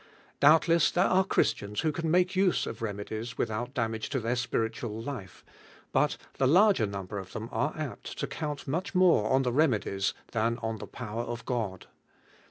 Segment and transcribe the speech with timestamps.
[0.39, 4.99] Doubtless there are Christians who can make use of remedies without damage to their spiritual
[4.99, 5.45] life,
[5.91, 9.53] but the larger number of them are apt to count nun ii more on the
[9.53, 11.85] remedies than on the power of God.